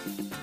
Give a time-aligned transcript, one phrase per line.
[0.00, 0.39] あ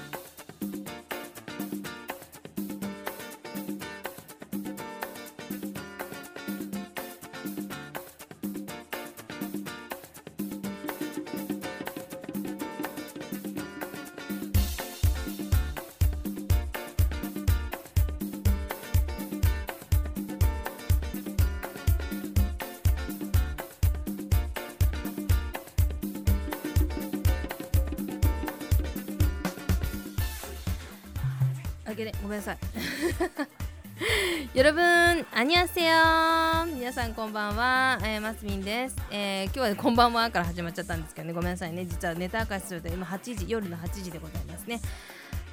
[31.98, 32.58] げれごめんなさい。
[34.54, 34.84] よろぶん、
[35.34, 35.96] あにゃせよ
[36.72, 44.80] 皆さんこんばんは、えー、マスミンです、えー、今日は、こんばんはから始まっちゃったんですけどね、ごめんなさいね、実はネタ明かしすると今8時、夜の8時でございますね。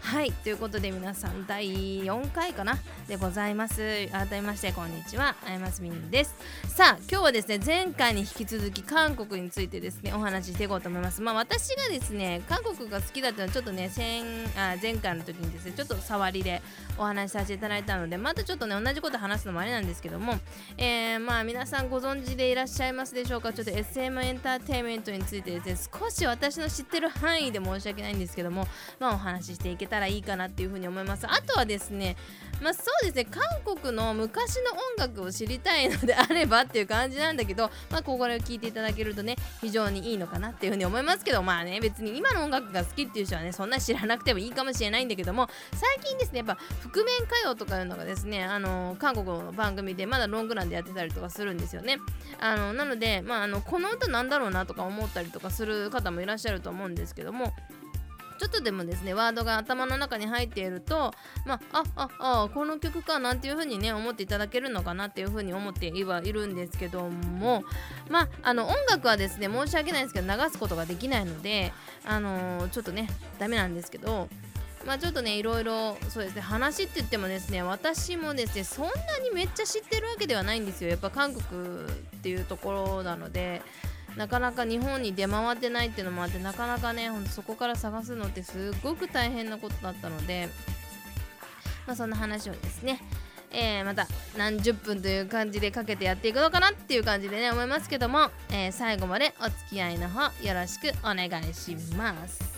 [0.04, 2.76] はいということで皆さん第4回かな
[3.08, 4.06] でございます。
[4.08, 6.34] 改めましてこんにちはあやますみんです。
[6.68, 11.22] さあ今日はですね前回に引き続き韓国についてですねお話ししていこうと思います。
[11.22, 14.22] まあ私がですね韓国が好きだったのはちょっとね先
[14.56, 16.60] あ前回の時にですねちょっと触りで
[16.98, 20.34] お話しさせていただいたのでまたちょっとね同じこと話すのもあれなんですけども、
[20.76, 23.54] えー、まあ皆さんご存知でいらっしゃいますでしょうか？
[23.54, 28.68] ちょっと SM エンターテインメントについてですね少し私の知ってる範囲で申し訳ないんですけども
[29.00, 31.26] まあお話ししていけたたらいいかなっていうふうに思います。
[31.26, 32.16] あとはですね
[32.60, 51.98] まあそうですね韓国の昔の音楽を知りたいのであればっていう感じなんだけどまあここで聞いていただけるとね非常にいいのかなっていうふうに思いますけどまあね別に今の音楽が好きっていう人はねそんな知らなくてもいいかもしれないんだけども最近ですねやっぱ覆面歌謡とかいうのがですねあの韓国の番組でまだロングランでやってたりとかするんですよね。
[52.40, 57.52] あのなのでまああのこの歌なんだろうなとか思ったりとかする方もいらっしゃると思うんですけども
[58.38, 61.12] ちょっとでもですねワードが頭の中に入っていると
[61.46, 67.64] まああああこの曲かなんていう風にね思っていただけるのかなっていう風に思ってはいるんですけども
[68.08, 71.72] まああの音楽はですね申し訳ないですけど流すことができないので
[72.04, 74.28] あのー、ちょっとねダメなんですけど
[74.86, 78.90] まあちょっとねいろいろそうですね話って言ってもですね私もですねそんな
[79.22, 80.90] にめっちゃ知ってるわけではないんですよ。
[80.90, 83.62] やっぱ韓国っていうところなので
[84.16, 90.48] なかなか日本に出回ってないっていうのもあってなかなかねほんとそこから探すのってすっごく大変なことだったので
[91.86, 93.00] まあそんな話をですね
[93.56, 102.53] えー、また何十分という感じでかけてやっていくのかなっていう感じでね思いますけども、えー、最後までお付き合いの方よろしくお願いします。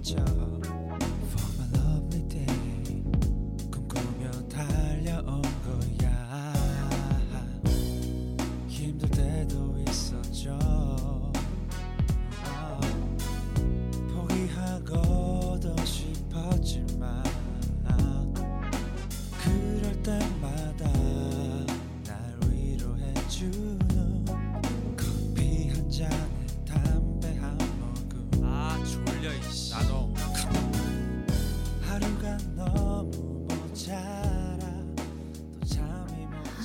[0.00, 0.39] 맞죠.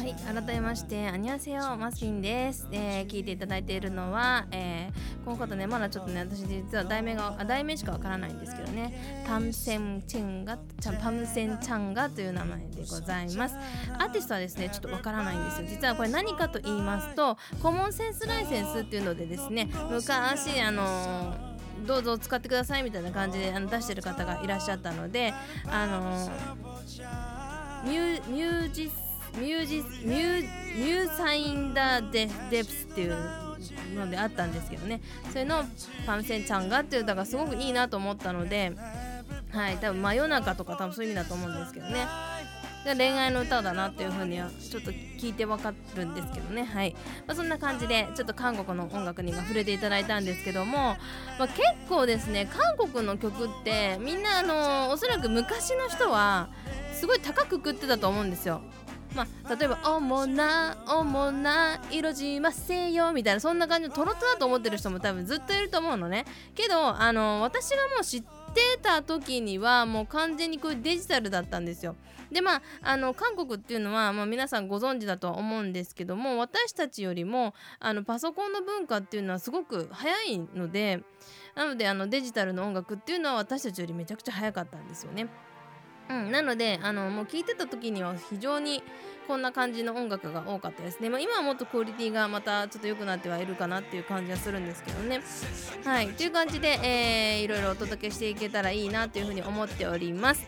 [0.08, 9.24] い改めましてアニャセヨマスキンです、えー、聞いていただいているのは、えー、この方ねまだちょっとね私実は題名が題名しかわからないんですけどね。
[9.28, 13.56] パムセンチンガちゃんパムセンチャンガという名前でございます。
[13.98, 15.68] アーティストはですねちょっとわからないんですよ。
[15.68, 21.56] 実はこれ何かと言いますとコモンセンスライセンスっていうのでですね昔あのー
[21.86, 25.34] どうぞ使ってくださいみたいな感じで出してる方がいらっしゃったので
[25.68, 26.30] あの
[27.84, 28.90] ミュミュージ
[29.38, 30.42] ミュージミュ
[30.76, 33.18] ミューサインダーデデプスっていう
[33.96, 35.02] のであったんですけどね。
[35.30, 35.64] それの
[36.06, 38.74] パムセンちゃんがっていう歌がすごくいいなと思ったので
[39.52, 42.06] はい多分真夜中とか多分そういう意味だと思うんですけどね。
[42.94, 46.64] 恋愛の歌だなっていう風にはちょっと聞いてわかるんですけどね。
[46.64, 46.96] はい、
[47.26, 50.98] まあ、そんな感じでちょっと韓国の音楽に触れていただいたんですけども、ま
[51.40, 56.50] あ、結構ですね韓国の曲ってみんなあのおそらく昔の人は
[56.94, 58.62] すごい高く食ってたと思うんですよ。
[59.16, 71.96] まあ、例えば「おもなおもな色じませよ」みたいなそんな感じのトロトロだと思ってる人も多分ずっといると思うのねけどあの私がもう知ってた時にはもう完全にこういうデジタルだったんですよ。
[72.32, 81.04] でまああの韓国っていうのは、まあ、皆さんご存知だとは思うんですけども私たちよりもあのパソコンの文化っていうのはすごく早いので
[81.56, 85.28] なのであのデジタルの音楽っていうのは私たちよりめちゃくちゃ早かったんですよね。
[86.10, 88.84] うん、なのであのもう聴いてた時には非常に
[89.28, 95.22] こんな感じの音楽が多かったですね、まあ、今はもっとクオリティがまたちょっと良くなってはいるかなっていう感じはするんですけどね。
[95.84, 96.10] はい。
[96.10, 100.48] という感じで、えー、いろいろお届けしていけたらいいなというふうに思っております。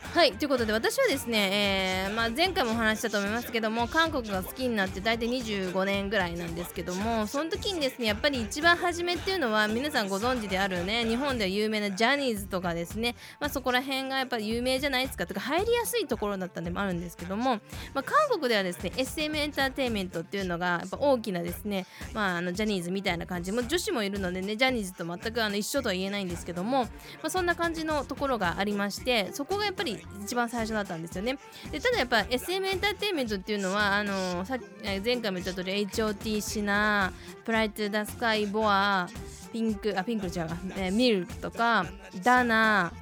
[0.00, 17.60] はいということで私はですね、えー、まあ、前回もお話したと思いますけども韓国が好きになって大体25年ぐらいなんですけどもその時にですねやっぱり一番初めっていうのは皆さんご存知であるね日本では有名なジャニーズとかですね、まあ、そこら辺がやっぱり有名じゃないですかとか入りやすいところだったんでもあるんですけども、
[17.92, 26.88] まあ、韓国ではですね SM エンターテインメントっていうのがやっぱ大きなですね、まあ、あのジャニーズみたいな感じも女子もいるのでねジャニーズと全くあの一緒とは言えないんですけども、ま
[27.24, 29.87] あ、そんな感じのところがありましてそこがやっぱり
[30.22, 31.38] 一番最初だったんですよね。
[31.70, 37.12] でただやっぱ SM エンターテインメントっていうのはあのさ前回も言った通り HOT シナ
[37.44, 39.08] プライトダスカイボア
[39.52, 40.32] ピンクあピンク違う、
[40.76, 41.86] えー、ミルクとか
[42.22, 42.92] ダナ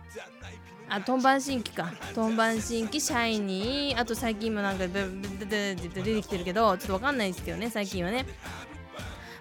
[0.88, 1.92] あトンバン新規か。
[2.14, 8.24] トンバン新規シャイニーあと最近もなんか出てきてるけどちょっとわかんないですけどね最近はね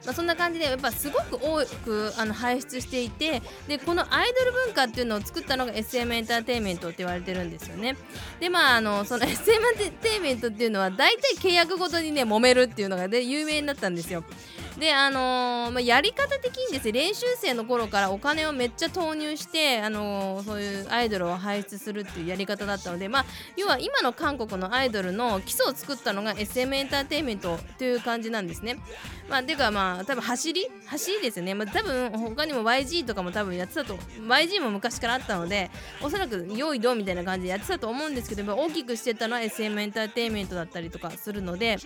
[0.06, 7.96] まあ、そんな感じでやっぱすごく多くあの輩出していてでこのアイドル文化っていうのを作ったのが SM エンターテインメントって言われてるんですよね。
[8.40, 14.24] でまああのその SM エンターテインメントっていうのは大体契約ごとにね揉めるっていうのがで有名になったんですよ。
[14.78, 23.26] であのー、まあ、やり方的にですね練習生の頃からお金をめっちゃ投入して、あのー、そういうアイドルを輩出するっていうやり方だったので、まあ、
[23.56, 28.78] 要は今の韓国のアイドルの基礎を作ったのが SM エンターテインメントという感じなんですね。
[29.30, 30.68] まあ、ていうかまあ多分走り？
[30.86, 41.78] 走りですよね、まあ、多分他にも YG とかも多分やってたと YG も昔からあったのでおそらく用意どうみたいな感じでやってたと思うんですけど大きくしてたのは SM エンターテインメントだったりとかするので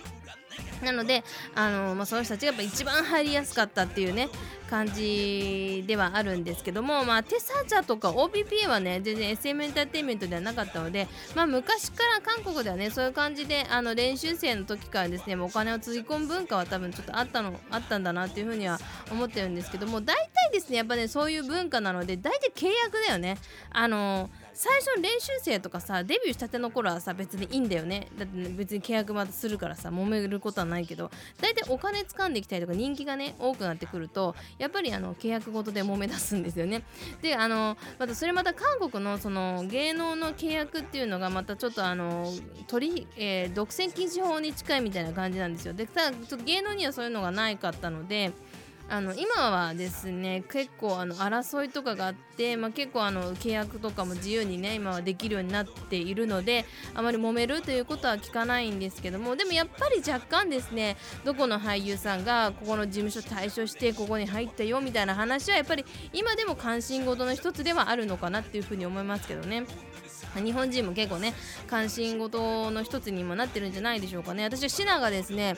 [0.82, 1.22] なので、
[1.54, 4.28] あのまあ、その人たちがやっぱ一番入りやすかったっていうね
[4.70, 18.78] 感じではあるんですけども、まあ、テサジャとか OPPA はね全然 SM エンターテインメントではなかったので、まあ、昔から韓国ではねそういう感じであの練習生の時からですねお金をつぎ込む文化は多分ちょっとあったのあったんだなっていうふうには
[19.10, 23.36] 思ってるんですけども大体ですねやっぱねそういう文化なので大体契約だよね。
[23.70, 28.08] あの最初練習生とかさデビューしたての頃はさ別にいいんだよね。
[28.18, 31.10] だって、別に契約またするからさ揉めることはないけど
[31.40, 36.82] 大体お金掴んできたりとか人気がね多くなってくるとやっぱりあの契約ごとで揉め出すんですよね。
[37.22, 42.32] であのまたそれまた韓国のその芸能の契約っていうのがまたちょっとあの
[42.66, 45.72] 取えー、独占禁止法に近いみたいな感じなんですよ。
[45.72, 48.32] でただちょっと芸能にはそういうのがないかったので
[48.90, 69.66] あの今はですね結構あの争いとかがあって、まあ、結構あの契約とかも自由にね今はできるようになっているのであまり揉めるということは聞かないんですけどもでもやっぱり若干ですねどこの俳優さんがここの事務所退所してここに入ったよみたいな話はやっぱり今でも関心事の一つではあるのかなっていうふうに思いますけどね。
[70.36, 71.34] 日本人も結構ね
[71.66, 75.56] 関心事の一つにもなってるんじゃないでしょうかね私はシナがですね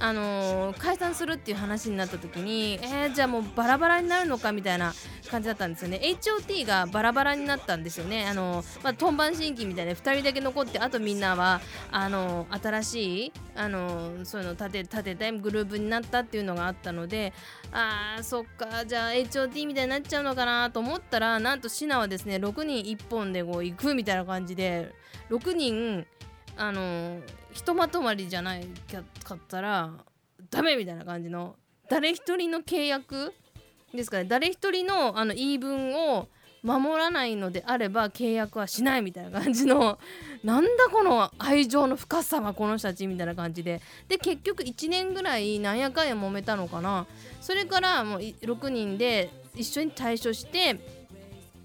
[0.00, 4.92] あのー、解散するっていう話になった時にえー、じゃあもうバラバラになるのかみたいな
[5.30, 6.00] 感じだったんですよね。
[6.02, 8.26] HOT がバラバラになったんですよね。
[8.26, 11.60] あのー、まあ、トンバン新規みたいな2人だけ残ってあとみんなは
[11.90, 17.32] あのー、新しいあのそういうの立て立てたグループになったっていうのがあったので
[17.72, 24.92] あーそっかじゃあ HOT みたいになっちゃうのかなと思ったらなんとシナはですね6人1本でこう行くみたいな感じで
[25.30, 26.06] 6人
[26.56, 27.20] あの
[27.52, 28.66] ひとまとまりじゃない
[29.24, 29.90] かったら
[30.50, 31.56] ダメみたいな感じの
[31.88, 33.32] 誰一人の契約
[33.92, 34.24] ですかね。
[34.24, 36.28] 誰一人のあの言い分を
[36.62, 39.98] 守らないのであれば契約はしないみたいな感じの
[40.42, 43.80] なんだこの愛情の深さはこの人たちみたいな感じで。
[44.08, 47.06] で結局1年ぐらいなんやかんや揉めたのかな。
[47.40, 50.80] それからもう6人で一緒に退所して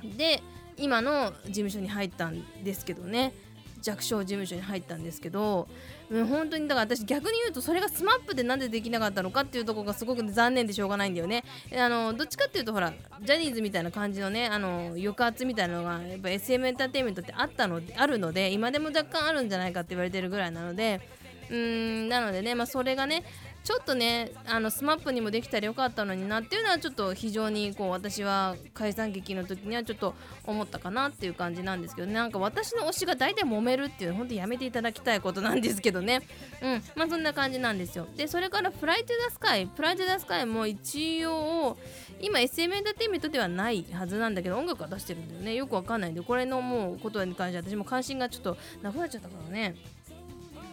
[0.03, 0.43] で
[0.77, 3.33] 今の事務所に入ったんですけどね。
[3.81, 5.67] 弱小事務所に入ったんですけど、
[6.09, 11.43] うん、本当にだから私逆に言うとそれが SMAP でなんでできなかったのかっていうとこがすごく残念でしょうがないんだよね。
[11.77, 21.01] あのどっちかっていうとほらジャニーズみたいな感じのねあの抑圧みたいなのがやっぱ SM エンターテインメントってあったのあるので今でも若干あるんじゃないかって言われてるぐらいなので
[21.49, 23.23] うーんなのでね、まあ、それがね
[23.69, 36.23] ちょっとねあのスマップにもできたらよかったのになっていうのはちょっと非常にこう私は解散劇の時にはちょっと思ったかなっていう感じなんですけど、ね、なんか私の推しが大体揉めるっていうの本当やめていただきたいことなんですけどね。
[36.63, 36.83] うん。
[36.95, 38.07] まあそんな感じなんですよ。
[38.17, 41.77] でそれから Fly to the Sky。Fly to the Sky も一応
[42.21, 45.53] 今 SM エンターテインメントではないはずなんだけど音楽は出してるんだよね。
[45.53, 46.23] よくわかんないんで。
[46.23, 49.75] これのもうことに関して私も関心がちょっとなくなっちゃったからね。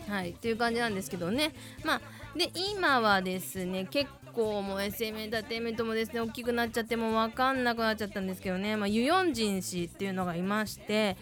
[0.09, 0.31] はい。
[0.31, 1.53] っていう感じなんですけどね。
[1.85, 2.01] まあ
[2.37, 11.17] で今はですね結構もう SM エンターテインメントもですね大きくなっちゃってもう分かんなくなっちゃったんですけどね、まあ、ユヨンジン氏っていうのがいまして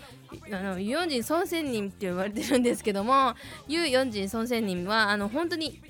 [0.50, 3.34] あのユヨンジン孫仙人って言われてるんですけども
[3.68, 5.80] ユヨンジン孫仙人はあの本当に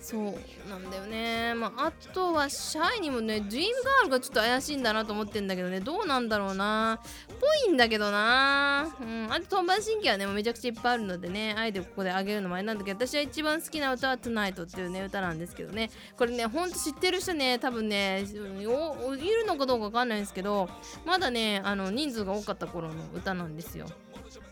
[0.10, 0.22] そう
[0.68, 5.82] なんだよね、まあ、あとはシャイにもねドリームガールがちょっと怪しいんだなと思ってんだけどね。
[5.82, 7.00] どうなんだろうな。
[7.40, 8.88] ぽいんだけどな。
[9.00, 9.28] うん。
[9.32, 11.54] あとトンバン神経はねめちゃくちゃいっぱいあるのでね。
[11.56, 15.92] あえてここであげるのもあれなんだけど私は一番好きな歌は「Tonight」っていうね歌なんですけどね。
[16.18, 20.68] これねほんと知ってる人ね多分ねいるのかどうかわかんないんですけど
[21.06, 23.86] まだねあの人数が多かった頃の歌なんですよ。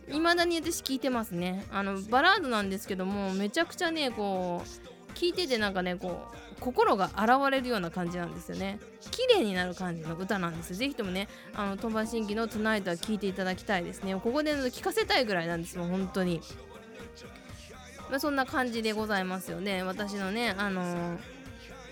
[0.09, 1.65] 未だに私聞いてますね。
[1.71, 8.79] あのバラードなんですけどもめちゃくちゃねこう聞いててなんかねこう心が洗われるような感じなんですよね。
[9.11, 14.13] 綺麗になる感じの歌なんですぜひともねあの鳥羽新規の「トゥナイト」は聴いていただきたいですね。
[14.15, 16.41] ここで聞かせたいぐらいなんですもん本当に。
[18.09, 19.83] まあ、そんな感じでございますよね。
[19.83, 21.36] 私のねあのー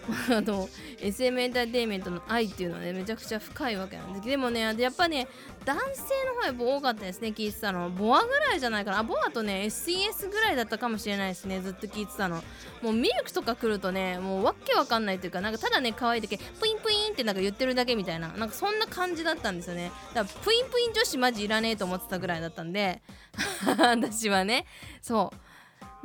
[0.29, 0.69] あの
[0.99, 4.21] SM エンターテインメントの愛っていうのはねめちゃくちゃ深いわけなんです。
[4.21, 5.27] けどでもねやっぱね
[5.65, 9.03] 男性の方やっぱ多かったですね聞いてたのボアぐらいじゃないかな。
[9.03, 12.43] ボアとね SES ぐらいだったかもしれないですねずっと聞いてたの。
[12.81, 18.27] もうミルクとか来るとねもうわけわかんないというかなんかただね可愛いだけプインプインってなんか言ってるだけみたいな。
[18.29, 19.91] なんかそんな感じだったんですよね。
[20.13, 23.01] だからプインプイン女子マジいらねえと思ってたぐらいだったんで
[23.77, 24.65] 私はね。
[25.01, 25.44] そう。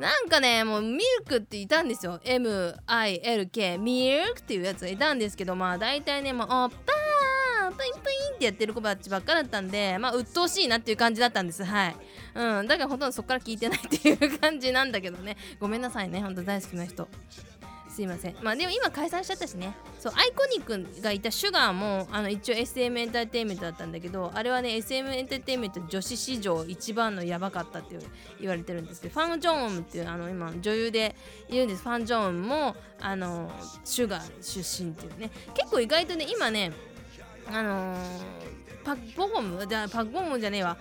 [0.01, 2.19] なんかねもうミルクっていたんですよ。
[2.25, 11.63] MILK ミルクっていうやつがいたんですけどまあ大体ねもうおっぱープインプインってやってる子ばっちばっかだったんでまあ鬱陶しいなっていう感じだったんです。
[11.63, 11.95] はい。
[12.35, 12.67] うん。
[12.67, 15.37] だからほとんどそっから聞いてないっていう感じなんだけどね。
[15.59, 16.21] ごめんなさいね。
[16.21, 17.07] ほんと大好きな人。
[17.91, 18.35] すいません。
[18.41, 19.75] まあでも今解散しちゃったしね。
[19.99, 27.97] そうアイコニックがいたシュガーもあの一応 SM エンターテインメントだったんだけどあれはね SM エンターテインメント女子史上一番のやばかったって
[28.39, 29.01] 言われてるんです。
[29.01, 31.15] けどファン・ジョンウンっていうあの今女優で
[31.49, 31.83] いるんです。
[31.83, 33.51] ファン・ジョンウンもあの
[33.83, 35.29] シュガー出身っていうね。
[35.53, 36.71] 結構意外とね今ね
[37.47, 37.97] あのー、
[38.85, 40.77] パッポゴムじゃパッゴムじゃねえわ。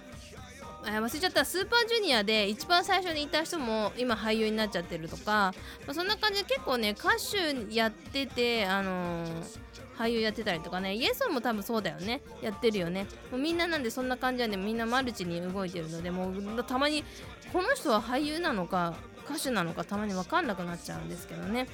[0.84, 1.44] 忘れちゃった。
[1.44, 5.52] スーパージュニアで一番最初にいた人も今俳優になっちゃってるとか、
[5.86, 9.30] まあ、そんな感じで結構ね歌手やっててあのー、
[9.98, 12.22] 俳優やってたりとかねイエスも多分そうだよね。
[12.42, 13.06] やってるよね。
[13.30, 17.04] もうみんななんでそんな感じなんでみんなマルチに動いてるのでもうたまに
[17.52, 18.94] この人は俳優なのか
[19.28, 21.68] 歌手なのかたまに分かんなくなっちゃうんですけどね。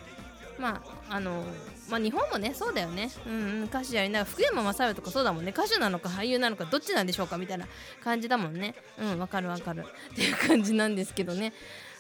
[0.59, 1.45] まああの
[1.89, 3.11] まあ日本もねそうだよね。
[3.27, 5.53] うん、うん、歌手やりながら福山雅治とかそうだもんね。
[5.53, 7.67] 歌手なのか俳優なのかどっちなんでしょうかみたいな
[8.03, 8.75] 感じだもんね。
[8.99, 9.85] うんわかるわかる。
[10.13, 11.53] っていう感じなんですけどね。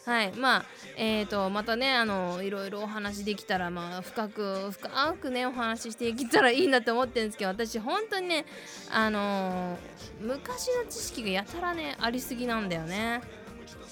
[0.05, 0.65] はいまあ
[0.97, 8.47] えーとまたねあのいろいろお話できたらまあ深く深くねお話ししていけたらいいなって思ってるんですけど私本当にね
[8.93, 13.21] あのー、昔の知識がやたらねありすぎなんだよね。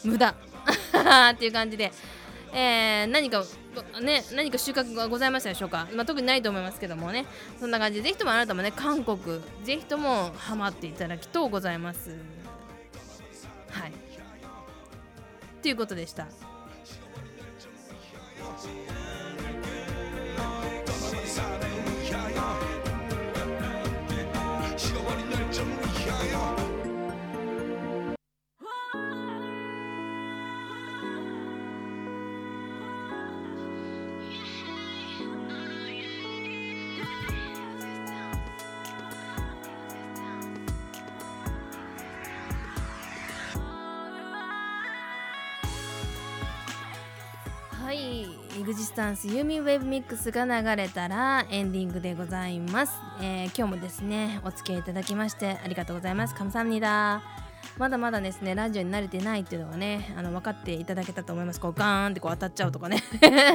[0.05, 0.35] 無駄。
[1.33, 1.91] っていう感じで。
[2.55, 3.45] えー、何か
[4.01, 7.27] ね何か収穫がございましたでしょうか、まあ、特にないと思いますけどもね。
[7.59, 9.19] そんな感じでぜひともあなたもね韓国
[9.65, 12.11] ぜひともハマっていただきとうございます。
[13.71, 13.93] はい。
[15.63, 16.29] ということでした。
[48.65, 56.35] グジスタンスユーミンウェブミックスが流れたらエンディングでございます、えー、今日もですねお付き合いいただきましてありがとうございます。
[56.35, 57.23] カムサムニダ
[57.77, 61.61] まだまだですねラジオに慣れてないっていうのはねあの分かっていただけたと思います。
[61.61, 63.03] こうガーンってこう当たっちゃうとかね。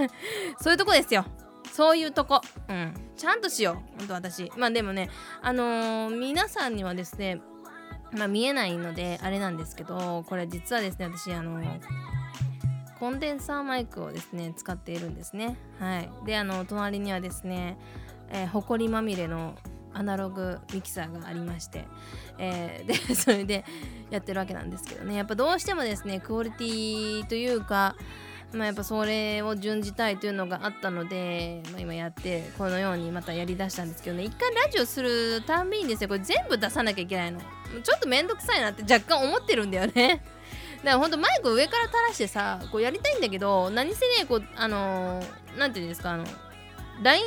[0.61, 1.25] そういうとこですよ。
[1.71, 2.41] そういうとこ。
[2.67, 2.93] うん。
[3.17, 3.97] ちゃんとしよう。
[3.97, 4.51] ほんと私。
[4.57, 5.09] まあでもね
[5.41, 7.41] あのー、皆さんにはですね
[8.11, 12.18] まあ見えないのであれなんですけどこれ実はですね私あのー
[12.99, 15.57] コンデンサーマイクをですね使っているんですね。
[15.79, 16.09] はい。
[16.25, 17.77] であの隣にはですね
[18.31, 19.55] えー、ほこりまみれの
[19.93, 21.85] アナログミキサーがありまして、
[22.37, 23.65] えー、 でそれで
[24.11, 25.15] やってるわけなんですけどね。
[25.15, 27.95] やっぱどうしてもですねクオリティというか
[28.51, 34.23] まあ、やっぱそれを順じたいというのがあったので、まあ、今やってこのようにまたやりだしたんですけどね。
[34.23, 37.39] 一回ラジオするたんびにですねこれ全部出さなきゃいけないの。
[37.39, 40.23] ちょっとめんどくさいなって若干思ってるんだよね。
[40.79, 46.23] だからほんとマイク上から垂らしてさこうやりたいんだけど何せねこうあのー、なんていうんですかあの
[47.03, 47.23] LINE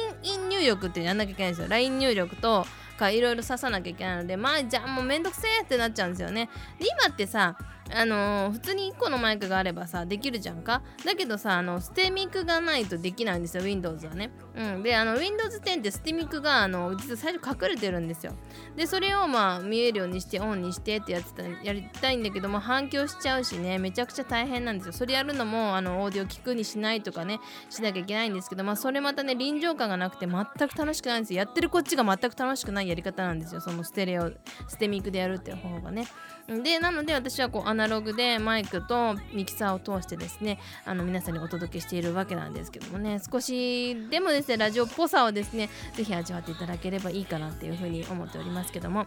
[0.50, 1.68] 入力ってやんなきゃいけないんですよ。
[1.68, 2.66] LINE 入力と
[2.98, 6.48] かいろいろ刺さなきゃいけないのでまあじゃあもうめんどくせえってなっちゃうんですよね。
[6.78, 7.56] で今ってさ
[7.94, 10.82] あのー、普通に1個のマイクがあればさできるじゃんか。
[11.04, 14.30] だけどさあのステミックがないとできないんですよ Windows はね。
[14.54, 14.82] うん。
[14.82, 18.34] であの Windows 10ってステミックがあの実は最初隠れてるんですよ。
[18.76, 24.92] でそれをまあ見えるようにしてオンにしてってやってたやりたいんだけども反響しちゃうしねめちゃくちゃ大変なんですよ。
[24.92, 31.38] それやるのもあのオーディオ聞くにしないとかねしなきゃいけないんですけどまあそれまたね臨場感がなくて全く楽しくないんですよ。
[31.38, 33.60] やってるこっちが全く楽しくないやり方なんですよ。
[33.60, 34.30] そのステレオ
[34.68, 36.06] ステミックでやるっていう方がね。
[36.48, 43.20] でなので私はこうアナログでマイクとミキサーを通してですねあの皆さんにお届けしているわけなんですけどもね。
[43.30, 49.06] 少しでもでねラジオっぽさをですね是非味わっていただければいいかなっていうふうに思っておりますけども。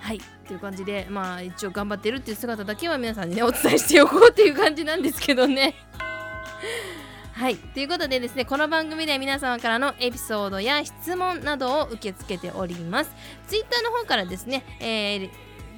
[0.00, 0.20] はい。
[0.46, 5.74] という感じでまあ一応頑張ってるっていう姿だけは皆さんにねお伝えしておこうっていう感じなんですけどね。
[7.32, 7.56] はい。
[7.56, 13.10] ということでですねこの番組で皆様からのエピソードや質問などを受け付けております。
[13.48, 15.30] Twitter の方からですね、えー、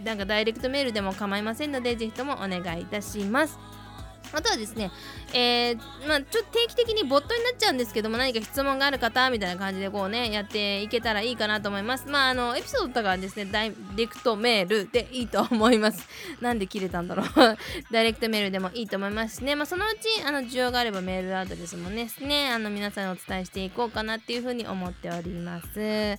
[0.05, 3.59] なんかダイレクトメールでも構いませんのでぜひともお願いいたします。
[4.33, 4.91] あとはですね、
[5.35, 12.09] えー、まあ、ちょっと定期的にボットになっちゃうんですけども、何か質問がある方みたいな感じでこうね、やっていけたらいいかなと思います。
[12.09, 16.09] まあ、あの、エピソードとかはですね、ダイレクトメールでいいと思います。
[16.41, 17.27] なんで切れたんだろう
[17.93, 26.17] ダイレクトメールでもいいと思いますしね、まあ、そのうち、あの、需要があればメールアドレスもね、ねあの、皆さんにお伝えしていこうかなっていうふうに思っております。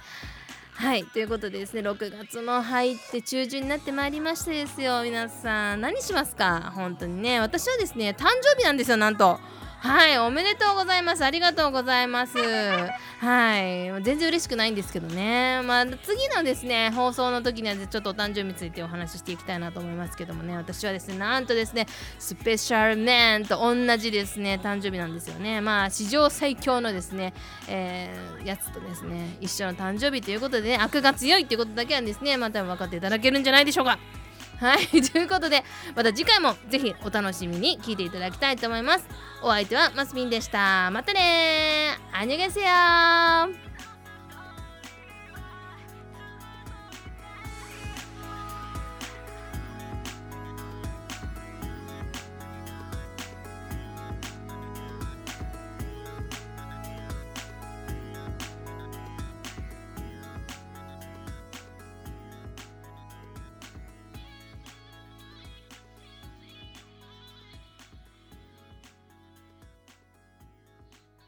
[0.75, 5.81] はいということでですね6月も入って中旬になってまいりましてですよ皆さん。
[5.81, 6.71] 何しますか？
[6.75, 7.39] 本当にね。
[7.39, 9.39] 私はですね誕生日なんですよなんと。
[9.83, 11.25] はいおめでとうございます。
[11.25, 12.37] ありがとうございます。
[12.37, 15.61] はい全然嬉しくないんですけどね。
[15.65, 20.55] まあ次のですね放送の時にはちょっとお誕生日についてお話ししていきたいなと思いますけどもね。
[20.55, 25.59] 私はですねなんとですねスペシャルメンと同じですね誕生日なんですよね。
[25.59, 27.33] まあ史上最強のですね、
[27.67, 33.99] えー、やつとですね一緒の誕生日ということでね悪が強いっていうことだけはですねまた分かっていただけるんじゃないでしょうか。
[34.63, 35.61] はい、 ということで、
[35.93, 39.05] また次回もぜひお楽しみに聞いていただきたいと思います。
[39.41, 40.89] お相手はマスミンでした。
[40.91, 43.72] またねアニョゲセヨ